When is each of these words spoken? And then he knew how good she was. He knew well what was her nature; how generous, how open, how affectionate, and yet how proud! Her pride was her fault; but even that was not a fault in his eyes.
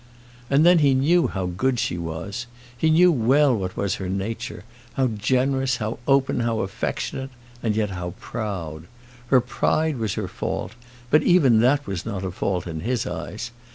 And 0.49 0.65
then 0.65 0.79
he 0.79 0.95
knew 0.95 1.27
how 1.27 1.45
good 1.45 1.77
she 1.77 1.99
was. 1.99 2.47
He 2.75 2.89
knew 2.89 3.11
well 3.11 3.55
what 3.55 3.77
was 3.77 3.97
her 4.01 4.09
nature; 4.09 4.63
how 4.93 5.09
generous, 5.09 5.77
how 5.77 5.99
open, 6.07 6.39
how 6.39 6.61
affectionate, 6.61 7.29
and 7.61 7.75
yet 7.75 7.91
how 7.91 8.15
proud! 8.19 8.87
Her 9.27 9.41
pride 9.41 9.97
was 9.97 10.15
her 10.15 10.27
fault; 10.27 10.71
but 11.11 11.21
even 11.21 11.59
that 11.59 11.85
was 11.85 12.03
not 12.03 12.25
a 12.25 12.31
fault 12.31 12.65
in 12.65 12.79
his 12.79 13.05
eyes. 13.05 13.51